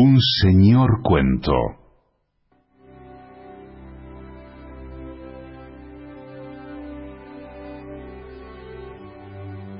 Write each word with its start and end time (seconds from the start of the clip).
Un 0.00 0.16
señor 0.20 1.02
cuento. 1.02 1.52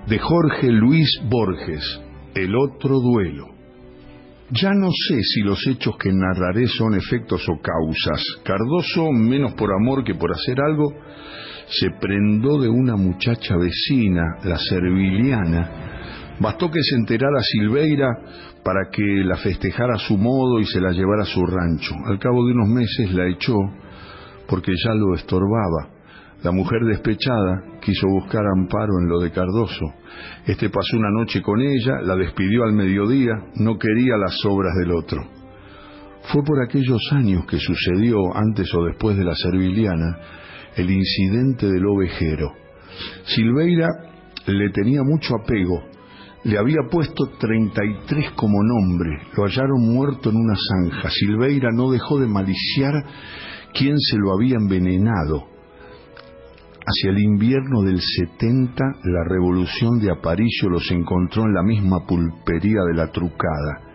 De 0.08 0.18
Jorge 0.18 0.72
Luis 0.72 1.08
Borges, 1.30 2.00
El 2.34 2.56
otro 2.56 2.98
duelo. 2.98 3.46
Ya 4.50 4.70
no 4.74 4.88
sé 4.90 5.22
si 5.22 5.42
los 5.42 5.64
hechos 5.68 5.96
que 5.96 6.10
narraré 6.12 6.66
son 6.66 6.96
efectos 6.96 7.48
o 7.48 7.60
causas. 7.62 8.20
Cardoso, 8.42 9.12
menos 9.12 9.54
por 9.54 9.70
amor 9.72 10.02
que 10.02 10.16
por 10.16 10.32
hacer 10.32 10.56
algo, 10.60 10.94
se 11.68 11.90
prendó 12.00 12.60
de 12.60 12.68
una 12.68 12.96
muchacha 12.96 13.56
vecina, 13.56 14.24
la 14.42 14.58
serviliana. 14.58 15.97
Bastó 16.40 16.70
que 16.70 16.80
se 16.82 16.96
enterara 16.96 17.40
Silveira 17.40 18.08
para 18.64 18.90
que 18.92 19.02
la 19.24 19.36
festejara 19.36 19.94
a 19.94 19.98
su 19.98 20.16
modo 20.16 20.60
y 20.60 20.66
se 20.66 20.80
la 20.80 20.92
llevara 20.92 21.22
a 21.22 21.26
su 21.26 21.44
rancho. 21.44 21.94
Al 22.06 22.18
cabo 22.18 22.46
de 22.46 22.52
unos 22.52 22.68
meses 22.68 23.12
la 23.12 23.28
echó 23.28 23.56
porque 24.48 24.72
ya 24.72 24.94
lo 24.94 25.14
estorbaba. 25.14 25.98
La 26.42 26.52
mujer 26.52 26.84
despechada 26.84 27.80
quiso 27.80 28.06
buscar 28.08 28.42
amparo 28.46 29.00
en 29.02 29.08
lo 29.08 29.18
de 29.18 29.32
Cardoso. 29.32 29.86
Este 30.46 30.70
pasó 30.70 30.96
una 30.96 31.10
noche 31.10 31.42
con 31.42 31.60
ella, 31.60 32.00
la 32.02 32.14
despidió 32.14 32.62
al 32.64 32.72
mediodía, 32.72 33.32
no 33.56 33.76
quería 33.76 34.16
las 34.16 34.36
obras 34.44 34.72
del 34.80 34.92
otro. 34.92 35.20
Fue 36.32 36.42
por 36.44 36.62
aquellos 36.62 37.00
años 37.12 37.44
que 37.46 37.58
sucedió, 37.58 38.18
antes 38.34 38.72
o 38.74 38.84
después 38.84 39.16
de 39.16 39.24
la 39.24 39.34
serviliana, 39.34 40.18
el 40.76 40.90
incidente 40.90 41.66
del 41.66 41.86
ovejero. 41.86 42.52
Silveira 43.24 43.88
le 44.46 44.70
tenía 44.70 45.02
mucho 45.02 45.34
apego, 45.34 45.82
le 46.44 46.58
había 46.58 46.88
puesto 46.90 47.26
33 47.38 48.32
como 48.32 48.62
nombre, 48.62 49.10
lo 49.36 49.44
hallaron 49.44 49.82
muerto 49.82 50.30
en 50.30 50.36
una 50.36 50.54
zanja. 50.54 51.10
Silveira 51.10 51.70
no 51.72 51.90
dejó 51.90 52.18
de 52.18 52.26
maliciar 52.26 52.92
quién 53.74 53.98
se 53.98 54.16
lo 54.18 54.32
había 54.32 54.56
envenenado. 54.56 55.46
Hacia 56.86 57.10
el 57.10 57.18
invierno 57.18 57.82
del 57.82 58.00
70, 58.00 58.82
la 59.04 59.24
revolución 59.28 59.98
de 59.98 60.10
Aparicio 60.10 60.70
los 60.70 60.90
encontró 60.90 61.42
en 61.44 61.52
la 61.52 61.62
misma 61.62 62.06
pulpería 62.06 62.80
de 62.88 62.94
la 62.94 63.10
trucada 63.10 63.87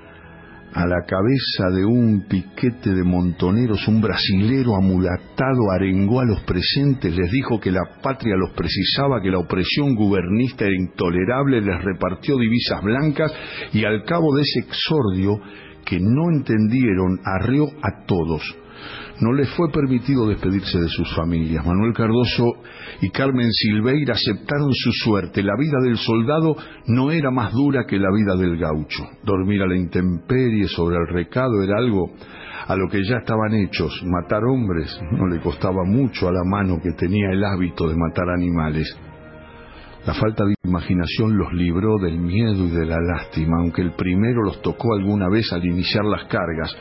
a 0.74 0.88
la 0.88 1.06
cabeza 1.06 1.70
de 1.76 1.86
un 1.86 2.26
piquete 2.28 2.94
de 2.94 3.04
montoneros, 3.04 3.88
un 3.88 4.02
brasilero 4.02 4.76
amulatado 4.76 5.72
arengó 5.72 6.20
a 6.20 6.26
los 6.26 6.42
presentes, 6.42 7.16
les 7.16 7.32
dijo 7.32 7.60
que 7.60 7.72
la 7.72 7.84
patria 8.02 8.36
los 8.36 8.52
precisaba, 8.52 9.22
que 9.22 9.30
la 9.30 9.40
opresión 9.40 9.96
gubernista 9.96 10.66
era 10.66 10.76
intolerable, 10.76 11.62
les 11.62 11.84
repartió 11.84 12.38
divisas 12.38 12.82
blancas 12.82 13.32
y 13.72 13.86
al 13.86 14.04
cabo 14.04 14.36
de 14.36 14.42
ese 14.42 14.60
exordio, 14.68 15.40
que 15.86 16.00
no 16.00 16.32
entendieron, 16.32 17.20
arreó 17.26 17.66
a 17.82 18.06
todos 18.06 18.63
no 19.20 19.34
les 19.34 19.50
fue 19.56 19.72
permitido 19.72 20.28
despedirse 20.28 20.80
de 20.80 20.88
sus 20.88 21.14
familias. 21.16 21.66
Manuel 21.66 21.94
Cardoso 21.94 22.54
y 23.02 23.10
Carmen 23.10 23.52
Silveira 23.52 24.14
aceptaron 24.14 24.72
su 24.74 24.92
suerte. 24.92 25.44
La 25.44 25.56
vida 25.58 25.78
del 25.84 25.98
soldado 25.98 26.56
no 26.88 27.12
era 27.12 27.32
más 27.32 27.52
dura 27.52 27.86
que 27.88 28.00
la 28.00 28.10
vida 28.12 28.36
del 28.36 28.58
gaucho. 28.58 29.04
Dormir 29.24 29.62
a 29.62 29.68
la 29.68 29.76
intemperie 29.76 30.68
sobre 30.68 30.98
el 30.98 31.08
recado 31.08 31.62
era 31.64 31.78
algo 31.78 32.12
a 32.68 32.76
lo 32.76 32.90
que 32.90 33.04
ya 33.04 33.18
estaban 33.18 33.54
hechos. 33.54 34.04
Matar 34.06 34.44
hombres 34.46 35.00
no 35.12 35.28
le 35.28 35.40
costaba 35.40 35.84
mucho 35.86 36.28
a 36.28 36.32
la 36.32 36.44
mano 36.44 36.80
que 36.82 36.94
tenía 36.94 37.30
el 37.32 37.44
hábito 37.44 37.88
de 37.88 37.96
matar 37.96 38.30
animales. 38.30 38.98
La 40.06 40.14
falta 40.14 40.44
de 40.44 40.56
imaginación 40.66 41.38
los 41.38 41.54
libró 41.54 41.98
del 41.98 42.18
miedo 42.18 42.66
y 42.66 42.72
de 42.72 42.86
la 42.86 42.98
lástima, 43.00 43.58
aunque 43.62 43.82
el 43.82 43.94
primero 43.94 44.44
los 44.44 44.62
tocó 44.62 44.94
alguna 44.96 45.30
vez 45.30 45.54
al 45.54 45.66
iniciar 45.66 46.04
las 46.04 46.26
cargas 46.26 46.76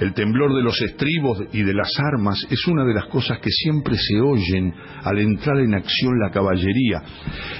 el 0.00 0.14
temblor 0.14 0.54
de 0.54 0.62
los 0.62 0.80
estribos 0.80 1.42
y 1.52 1.62
de 1.62 1.74
las 1.74 1.92
armas 1.98 2.38
es 2.50 2.66
una 2.66 2.84
de 2.84 2.94
las 2.94 3.06
cosas 3.06 3.38
que 3.38 3.50
siempre 3.50 3.96
se 3.96 4.18
oyen 4.18 4.72
al 5.04 5.18
entrar 5.18 5.58
en 5.58 5.74
acción 5.74 6.18
la 6.18 6.30
caballería. 6.30 7.02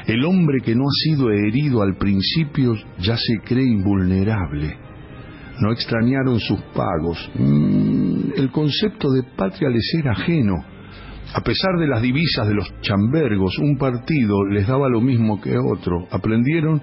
El 0.07 0.25
hombre 0.25 0.61
que 0.65 0.75
no 0.75 0.85
ha 0.85 1.05
sido 1.05 1.31
herido 1.31 1.83
al 1.83 1.97
principio 1.99 2.75
ya 2.99 3.17
se 3.17 3.37
cree 3.45 3.67
invulnerable. 3.67 4.75
No 5.61 5.71
extrañaron 5.71 6.41
sus 6.41 6.61
pagos. 6.75 7.31
Mm, 7.35 8.33
el 8.35 8.51
concepto 8.51 9.11
de 9.11 9.23
patria 9.37 9.69
les 9.69 9.93
era 9.99 10.13
ajeno. 10.13 10.55
A 11.35 11.43
pesar 11.43 11.79
de 11.79 11.87
las 11.87 12.01
divisas 12.01 12.49
de 12.49 12.55
los 12.55 12.73
chambergos, 12.81 13.59
un 13.59 13.77
partido 13.77 14.47
les 14.47 14.67
daba 14.67 14.89
lo 14.89 15.03
mismo 15.03 15.41
que 15.43 15.59
otro. 15.59 16.09
Aprendieron 16.11 16.81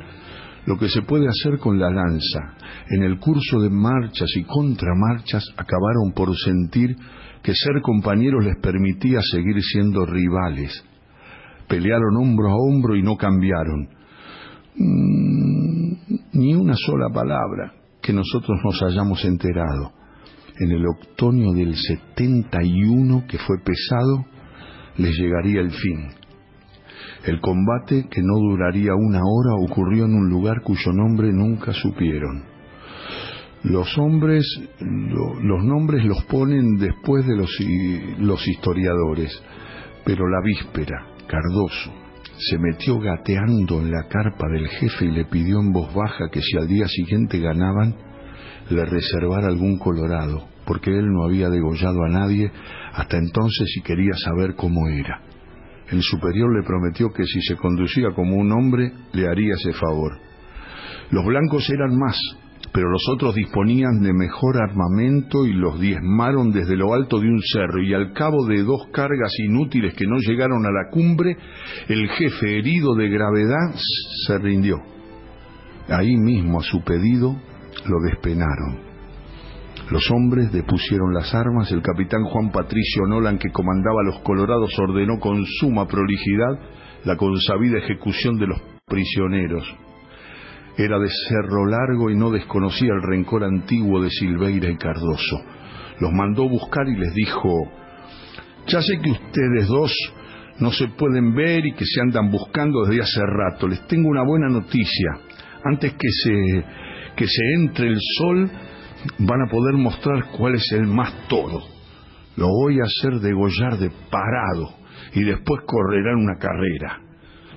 lo 0.67 0.77
que 0.77 0.89
se 0.89 1.01
puede 1.01 1.27
hacer 1.27 1.59
con 1.59 1.79
la 1.79 1.89
lanza. 1.89 2.57
En 2.89 3.01
el 3.01 3.19
curso 3.19 3.61
de 3.61 3.69
marchas 3.69 4.29
y 4.35 4.43
contramarchas 4.43 5.45
acabaron 5.55 6.11
por 6.13 6.35
sentir 6.35 6.93
que 7.41 7.53
ser 7.55 7.81
compañeros 7.81 8.43
les 8.43 8.57
permitía 8.61 9.21
seguir 9.21 9.61
siendo 9.63 10.05
rivales. 10.05 10.83
Pelearon 11.69 12.17
hombro 12.17 12.49
a 12.49 12.55
hombro 12.55 12.97
y 12.97 13.01
no 13.01 13.15
cambiaron. 13.15 13.87
Mm, 14.75 15.93
ni 16.33 16.53
una 16.53 16.75
sola 16.75 17.07
palabra 17.13 17.71
que 18.01 18.11
nosotros 18.11 18.59
nos 18.61 18.83
hayamos 18.83 19.23
enterado. 19.23 19.93
En 20.59 20.71
el 20.71 20.83
otoño 20.85 21.53
del 21.53 21.75
71, 21.75 23.23
que 23.25 23.37
fue 23.37 23.55
pesado, 23.63 24.25
les 24.97 25.17
llegaría 25.17 25.61
el 25.61 25.71
fin. 25.71 26.26
El 27.25 27.39
combate, 27.41 28.07
que 28.09 28.21
no 28.21 28.35
duraría 28.39 28.93
una 28.95 29.19
hora, 29.19 29.55
ocurrió 29.55 30.05
en 30.05 30.13
un 30.13 30.29
lugar 30.29 30.61
cuyo 30.61 30.93
nombre 30.93 31.31
nunca 31.33 31.73
supieron. 31.73 32.43
Los 33.63 33.97
hombres, 33.97 34.45
los 34.79 35.63
nombres 35.63 36.05
los 36.05 36.23
ponen 36.25 36.77
después 36.77 37.25
de 37.25 37.35
los, 37.35 37.49
los 38.19 38.47
historiadores, 38.47 39.41
pero 40.05 40.27
la 40.29 40.41
víspera, 40.41 41.05
Cardoso, 41.27 41.91
se 42.37 42.57
metió 42.59 42.99
gateando 42.99 43.81
en 43.81 43.91
la 43.91 44.07
carpa 44.07 44.47
del 44.47 44.67
jefe 44.67 45.05
y 45.05 45.11
le 45.11 45.25
pidió 45.25 45.59
en 45.59 45.73
voz 45.73 45.93
baja 45.93 46.29
que 46.31 46.41
si 46.41 46.55
al 46.55 46.67
día 46.67 46.87
siguiente 46.87 47.39
ganaban, 47.39 47.95
le 48.69 48.85
reservara 48.85 49.47
algún 49.47 49.79
colorado, 49.79 50.47
porque 50.65 50.91
él 50.91 51.11
no 51.11 51.25
había 51.25 51.49
degollado 51.49 52.03
a 52.03 52.09
nadie 52.09 52.51
hasta 52.93 53.17
entonces 53.17 53.75
y 53.77 53.81
quería 53.81 54.13
saber 54.23 54.55
cómo 54.55 54.87
era. 54.87 55.21
El 55.89 56.01
superior 56.01 56.53
le 56.53 56.65
prometió 56.65 57.09
que 57.13 57.23
si 57.25 57.41
se 57.41 57.55
conducía 57.55 58.09
como 58.13 58.35
un 58.35 58.51
hombre, 58.51 58.91
le 59.13 59.27
haría 59.27 59.53
ese 59.53 59.73
favor. 59.73 60.19
Los 61.11 61.25
blancos 61.25 61.69
eran 61.69 61.97
más, 61.97 62.19
pero 62.73 62.89
los 62.89 63.03
otros 63.13 63.33
disponían 63.33 64.01
de 64.01 64.13
mejor 64.13 64.57
armamento 64.61 65.45
y 65.45 65.53
los 65.53 65.79
diezmaron 65.79 66.51
desde 66.51 66.75
lo 66.75 66.93
alto 66.93 67.19
de 67.19 67.27
un 67.27 67.41
cerro, 67.41 67.81
y 67.81 67.93
al 67.93 68.11
cabo 68.13 68.45
de 68.45 68.63
dos 68.63 68.87
cargas 68.91 69.31
inútiles 69.39 69.93
que 69.93 70.05
no 70.05 70.17
llegaron 70.17 70.65
a 70.65 70.71
la 70.71 70.89
cumbre, 70.91 71.37
el 71.87 72.09
jefe 72.09 72.57
herido 72.57 72.93
de 72.95 73.09
gravedad 73.09 73.73
se 74.27 74.37
rindió. 74.39 74.77
Ahí 75.87 76.17
mismo, 76.17 76.59
a 76.59 76.63
su 76.63 76.83
pedido, 76.83 77.37
lo 77.85 77.99
despenaron. 78.11 78.86
Los 79.89 80.03
hombres 80.11 80.51
depusieron 80.51 81.13
las 81.13 81.33
armas, 81.33 81.71
el 81.71 81.81
capitán 81.81 82.23
Juan 82.25 82.51
Patricio 82.51 83.03
Nolan, 83.07 83.37
que 83.37 83.51
comandaba 83.51 84.01
a 84.01 84.05
los 84.05 84.19
colorados, 84.19 84.77
ordenó 84.79 85.17
con 85.17 85.45
suma 85.45 85.87
prolijidad 85.87 86.59
la 87.05 87.15
consabida 87.15 87.77
ejecución 87.77 88.37
de 88.37 88.47
los 88.47 88.61
prisioneros. 88.85 89.63
Era 90.77 90.99
de 90.99 91.09
cerro 91.29 91.65
largo 91.65 92.09
y 92.09 92.17
no 92.17 92.31
desconocía 92.31 92.89
el 92.93 93.01
rencor 93.01 93.45
antiguo 93.45 94.01
de 94.01 94.09
Silveira 94.09 94.69
y 94.69 94.75
Cardoso. 94.75 95.41
Los 96.01 96.11
mandó 96.11 96.49
buscar 96.49 96.87
y 96.89 96.95
les 96.95 97.13
dijo, 97.13 97.49
ya 98.67 98.81
sé 98.81 98.99
que 99.01 99.11
ustedes 99.11 99.67
dos 99.67 99.93
no 100.59 100.71
se 100.71 100.89
pueden 100.89 101.33
ver 101.33 101.65
y 101.65 101.73
que 101.73 101.85
se 101.85 102.01
andan 102.01 102.29
buscando 102.29 102.83
desde 102.85 103.01
hace 103.01 103.21
rato. 103.25 103.67
Les 103.67 103.87
tengo 103.87 104.09
una 104.09 104.23
buena 104.23 104.49
noticia. 104.49 105.11
Antes 105.63 105.93
que 105.93 106.09
se, 106.23 106.65
que 107.15 107.25
se 107.25 107.53
entre 107.55 107.87
el 107.87 107.97
sol, 108.17 108.51
van 109.19 109.41
a 109.41 109.51
poder 109.51 109.75
mostrar 109.75 110.31
cuál 110.37 110.55
es 110.55 110.71
el 110.73 110.87
más 110.87 111.27
todo. 111.27 111.61
Lo 112.35 112.47
voy 112.47 112.79
a 112.79 112.83
hacer 112.83 113.19
degollar 113.19 113.77
de 113.77 113.89
parado 114.11 114.69
y 115.13 115.23
después 115.23 115.61
correrán 115.65 116.17
una 116.17 116.37
carrera. 116.37 117.01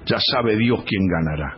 Ya 0.06 0.18
sabe 0.18 0.56
Dios 0.56 0.82
quién 0.86 1.06
ganará. 1.06 1.56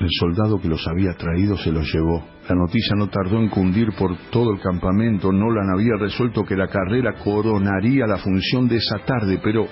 El 0.00 0.08
soldado 0.10 0.60
que 0.60 0.68
los 0.68 0.86
había 0.86 1.12
traído 1.14 1.56
se 1.56 1.72
los 1.72 1.92
llevó. 1.92 2.24
La 2.48 2.54
noticia 2.54 2.94
no 2.96 3.08
tardó 3.08 3.38
en 3.40 3.48
cundir 3.48 3.88
por 3.98 4.16
todo 4.30 4.52
el 4.52 4.60
campamento. 4.60 5.32
Nolan 5.32 5.70
había 5.74 5.96
resuelto 5.98 6.44
que 6.44 6.56
la 6.56 6.68
carrera 6.68 7.14
coronaría 7.22 8.06
la 8.06 8.18
función 8.18 8.68
de 8.68 8.76
esa 8.76 9.04
tarde, 9.04 9.40
pero 9.42 9.66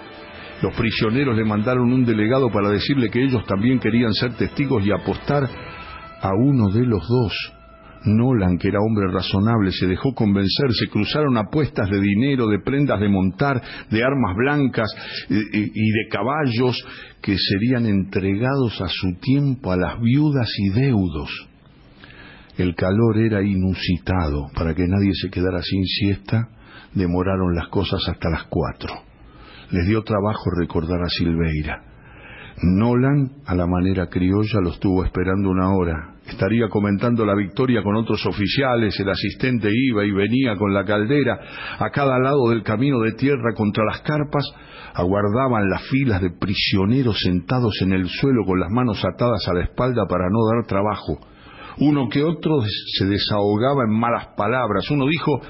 los 0.63 0.75
prisioneros 0.75 1.37
le 1.37 1.45
mandaron 1.45 1.93
un 1.93 2.05
delegado 2.05 2.51
para 2.51 2.71
decirle 2.71 3.09
que 3.09 3.23
ellos 3.23 3.45
también 3.47 3.79
querían 3.79 4.13
ser 4.13 4.35
testigos 4.35 4.85
y 4.85 4.91
apostar 4.91 5.49
a 6.21 6.31
uno 6.35 6.71
de 6.71 6.85
los 6.85 7.07
dos. 7.07 7.56
Nolan, 8.05 8.59
que 8.59 8.69
era 8.69 8.79
hombre 8.81 9.11
razonable, 9.13 9.73
se 9.73 9.87
dejó 9.87 10.15
convencer, 10.15 10.73
se 10.73 10.89
cruzaron 10.89 11.37
apuestas 11.37 11.91
de 11.91 12.01
dinero, 12.01 12.47
de 12.47 12.61
prendas 12.61 13.01
de 13.01 13.09
montar, 13.09 13.61
de 13.91 14.05
armas 14.05 14.37
blancas 14.37 14.89
y 15.29 15.91
de 15.91 16.09
caballos 16.11 16.85
que 17.21 17.37
serían 17.37 17.87
entregados 17.87 18.81
a 18.81 18.89
su 18.89 19.15
tiempo 19.21 19.73
a 19.73 19.77
las 19.77 20.01
viudas 20.01 20.49
y 20.59 20.81
deudos. 20.81 21.49
El 22.57 22.75
calor 22.75 23.19
era 23.19 23.43
inusitado. 23.43 24.47
Para 24.55 24.75
que 24.75 24.87
nadie 24.87 25.13
se 25.13 25.31
quedara 25.31 25.61
sin 25.63 25.85
siesta, 25.85 26.49
demoraron 26.95 27.55
las 27.55 27.69
cosas 27.69 28.01
hasta 28.09 28.31
las 28.31 28.45
cuatro. 28.45 28.95
Les 29.71 29.87
dio 29.87 30.03
trabajo 30.03 30.51
recordar 30.59 31.03
a 31.03 31.09
Silveira. 31.09 31.83
Nolan, 32.63 33.43
a 33.45 33.55
la 33.55 33.67
manera 33.67 34.07
criolla, 34.09 34.61
lo 34.63 34.71
estuvo 34.71 35.05
esperando 35.05 35.51
una 35.51 35.75
hora. 35.75 36.16
Estaría 36.29 36.69
comentando 36.69 37.25
la 37.25 37.37
victoria 37.37 37.83
con 37.83 37.95
otros 37.95 38.27
oficiales, 38.27 38.99
el 38.99 39.09
asistente 39.09 39.71
iba 39.73 40.05
y 40.05 40.11
venía 40.11 40.57
con 40.57 40.75
la 40.75 40.85
caldera. 40.85 41.39
A 41.79 41.91
cada 41.91 42.19
lado 42.19 42.51
del 42.51 42.65
camino 42.65 42.99
de 43.01 43.13
tierra 43.13 43.55
contra 43.55 43.85
las 43.85 44.01
carpas 44.01 44.45
aguardaban 44.95 45.71
las 45.71 45.83
filas 45.89 46.21
de 46.21 46.31
prisioneros 46.31 47.21
sentados 47.21 47.81
en 47.83 47.93
el 47.93 48.09
suelo 48.09 48.45
con 48.45 48.59
las 48.59 48.71
manos 48.71 49.05
atadas 49.05 49.47
a 49.49 49.55
la 49.55 49.65
espalda 49.65 50.07
para 50.09 50.29
no 50.29 50.39
dar 50.53 50.67
trabajo. 50.67 51.19
Uno 51.79 52.09
que 52.09 52.25
otro 52.25 52.61
se 52.99 53.05
desahogaba 53.05 53.85
en 53.85 53.99
malas 53.99 54.29
palabras. 54.37 54.91
Uno 54.91 55.07
dijo, 55.07 55.41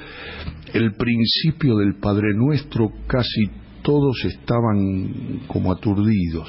el 0.74 0.94
principio 0.94 1.76
del 1.76 1.94
Padre 1.94 2.34
Nuestro 2.34 2.90
casi 3.06 3.46
todos 3.82 4.24
estaban 4.24 5.46
como 5.46 5.72
aturdidos. 5.72 6.48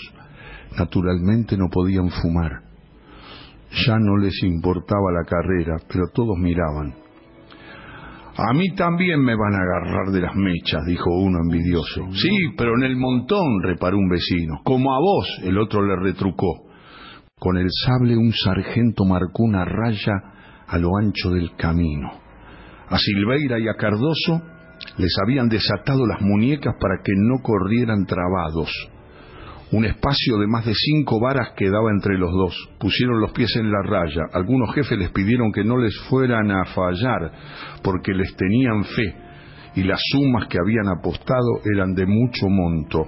Naturalmente 0.77 1.55
no 1.55 1.69
podían 1.71 2.09
fumar. 2.09 2.66
Ya 3.71 3.97
no 3.99 4.17
les 4.17 4.41
importaba 4.43 5.11
la 5.11 5.25
carrera, 5.25 5.77
pero 5.87 6.05
todos 6.13 6.37
miraban. 6.37 6.95
A 8.37 8.53
mí 8.53 8.75
también 8.75 9.19
me 9.21 9.35
van 9.35 9.53
a 9.55 9.63
agarrar 9.63 10.11
de 10.11 10.21
las 10.21 10.35
mechas, 10.35 10.85
dijo 10.85 11.09
uno 11.09 11.39
envidioso. 11.39 12.07
Sí, 12.11 12.29
pero 12.55 12.75
en 12.77 12.83
el 12.83 12.95
montón, 12.95 13.63
reparó 13.63 13.97
un 13.97 14.09
vecino. 14.09 14.61
Como 14.63 14.93
a 14.93 14.99
vos, 14.99 15.27
el 15.43 15.57
otro 15.57 15.83
le 15.83 15.95
retrucó. 15.95 16.67
Con 17.39 17.57
el 17.57 17.67
sable 17.85 18.15
un 18.15 18.31
sargento 18.31 19.05
marcó 19.05 19.43
una 19.43 19.65
raya 19.65 20.13
a 20.67 20.77
lo 20.77 20.97
ancho 20.97 21.31
del 21.31 21.55
camino. 21.55 22.11
A 22.89 22.97
Silveira 22.97 23.59
y 23.59 23.67
a 23.67 23.73
Cardoso 23.73 24.41
les 24.97 25.13
habían 25.23 25.49
desatado 25.49 26.05
las 26.05 26.21
muñecas 26.21 26.75
para 26.79 27.01
que 27.03 27.13
no 27.15 27.41
corrieran 27.41 28.05
trabados. 28.05 28.69
Un 29.69 29.83
espacio 29.83 30.37
de 30.37 30.47
más 30.47 30.65
de 30.65 30.73
cinco 30.73 31.19
varas 31.19 31.51
quedaba 31.57 31.91
entre 31.91 32.17
los 32.17 32.31
dos. 32.31 32.69
Pusieron 32.79 33.19
los 33.19 33.31
pies 33.31 33.53
en 33.57 33.69
la 33.69 33.81
raya. 33.83 34.21
Algunos 34.31 34.73
jefes 34.73 34.97
les 34.97 35.09
pidieron 35.11 35.51
que 35.51 35.65
no 35.65 35.77
les 35.77 35.97
fueran 36.09 36.49
a 36.51 36.63
fallar 36.65 37.31
porque 37.83 38.13
les 38.13 38.33
tenían 38.35 38.85
fe 38.85 39.15
y 39.75 39.83
las 39.83 39.99
sumas 40.11 40.47
que 40.47 40.57
habían 40.57 40.87
apostado 40.87 41.61
eran 41.65 41.93
de 41.93 42.05
mucho 42.05 42.47
monto. 42.47 43.05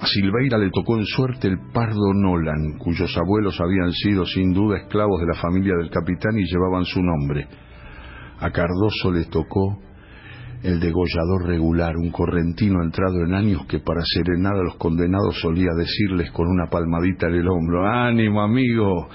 A 0.00 0.06
Silveira 0.06 0.58
le 0.58 0.70
tocó 0.70 0.96
en 0.96 1.04
suerte 1.04 1.46
el 1.46 1.58
pardo 1.72 2.12
Nolan, 2.12 2.78
cuyos 2.78 3.16
abuelos 3.16 3.60
habían 3.60 3.92
sido 3.92 4.26
sin 4.26 4.52
duda 4.52 4.78
esclavos 4.78 5.20
de 5.20 5.26
la 5.26 5.40
familia 5.40 5.74
del 5.76 5.90
capitán 5.90 6.38
y 6.38 6.44
llevaban 6.44 6.84
su 6.84 7.00
nombre. 7.02 7.46
A 8.40 8.50
Cardoso 8.50 9.12
le 9.12 9.26
tocó 9.26 9.78
el 10.62 10.78
degollador 10.78 11.46
regular, 11.46 11.96
un 11.96 12.10
correntino 12.10 12.82
entrado 12.82 13.24
en 13.24 13.34
años 13.34 13.64
que 13.66 13.78
para 13.78 14.02
serenar 14.04 14.56
a 14.56 14.62
los 14.62 14.76
condenados 14.76 15.40
solía 15.40 15.70
decirles 15.76 16.30
con 16.32 16.48
una 16.48 16.68
palmadita 16.68 17.28
en 17.28 17.34
el 17.36 17.48
hombro, 17.48 17.86
ánimo 17.86 18.42
amigo, 18.42 19.08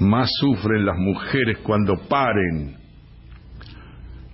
más 0.00 0.28
sufren 0.40 0.84
las 0.84 0.98
mujeres 0.98 1.58
cuando 1.62 1.96
paren. 2.08 2.76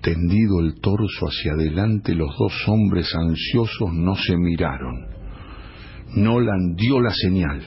Tendido 0.03 0.61
el 0.61 0.81
torso 0.81 1.27
hacia 1.27 1.53
adelante, 1.53 2.15
los 2.15 2.37
dos 2.37 2.53
hombres 2.69 3.15
ansiosos 3.15 3.93
no 3.93 4.15
se 4.17 4.37
miraron. 4.37 5.07
Nolan 6.17 6.75
dio 6.77 7.01
la 7.01 7.11
señal. 7.11 7.62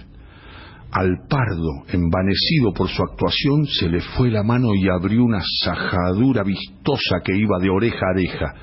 Al 0.92 1.28
pardo, 1.30 1.86
envanecido 1.90 2.74
por 2.74 2.90
su 2.90 3.04
actuación, 3.04 3.66
se 3.66 3.90
le 3.90 4.02
fue 4.02 4.32
la 4.32 4.44
mano 4.44 4.74
y 4.74 4.90
abrió 4.90 5.24
una 5.24 5.42
sajadura 5.64 6.44
vistosa 6.44 7.20
que 7.24 7.38
iba 7.38 7.60
de 7.60 7.70
oreja 7.70 8.06
a 8.06 8.12
oreja 8.12 8.54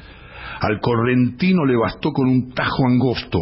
al 0.61 0.81
correntino 0.81 1.65
le 1.65 1.77
bastó 1.77 2.13
con 2.13 2.29
un 2.29 2.53
tajo 2.53 2.87
angosto. 2.89 3.39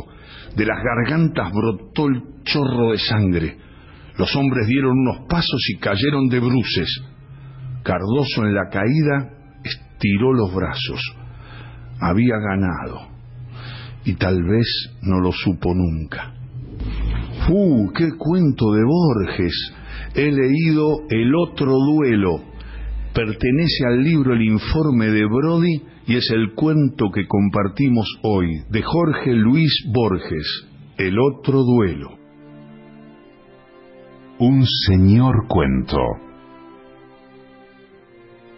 De 0.56 0.64
las 0.64 0.78
gargantas 0.82 1.52
brotó 1.52 2.06
el 2.08 2.22
chorro 2.44 2.92
de 2.92 2.98
sangre. 2.98 3.58
Los 4.16 4.34
hombres 4.36 4.66
dieron 4.68 4.92
unos 4.92 5.26
pasos 5.28 5.60
y 5.70 5.78
cayeron 5.78 6.28
de 6.28 6.40
bruces. 6.40 7.02
Cardoso 7.82 8.44
en 8.44 8.54
la 8.54 8.68
caída 8.70 9.30
estiró 9.64 10.32
los 10.32 10.54
brazos. 10.54 11.00
Había 12.00 12.36
ganado. 12.38 13.08
Y 14.04 14.14
tal 14.14 14.42
vez 14.42 14.66
no 15.02 15.20
lo 15.20 15.32
supo 15.32 15.72
nunca. 15.74 16.34
¡Uh! 17.48 17.92
¡Qué 17.92 18.10
cuento 18.16 18.72
de 18.72 18.82
Borges! 18.84 19.74
He 20.14 20.30
leído 20.30 21.00
El 21.10 21.34
otro 21.34 21.72
duelo. 21.72 22.53
Pertenece 23.14 23.86
al 23.86 24.02
libro 24.02 24.34
El 24.34 24.42
informe 24.42 25.06
de 25.06 25.24
Brody 25.24 25.82
y 26.08 26.16
es 26.16 26.28
el 26.30 26.52
cuento 26.54 27.10
que 27.14 27.28
compartimos 27.28 28.08
hoy 28.22 28.48
de 28.70 28.82
Jorge 28.82 29.32
Luis 29.32 29.72
Borges, 29.92 30.66
El 30.98 31.16
otro 31.20 31.62
duelo. 31.62 32.08
Un 34.40 34.66
señor 34.66 35.46
cuento 35.46 36.23